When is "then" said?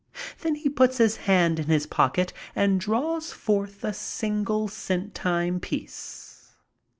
0.39-0.55